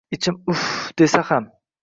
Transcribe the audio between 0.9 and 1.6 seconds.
desa ham.